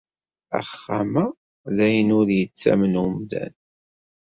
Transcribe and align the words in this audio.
Axxam-a 0.59 1.25
d 1.75 1.77
ayen 1.85 2.09
ur 2.19 2.27
yettamen 2.37 2.99
umdan. 3.03 3.53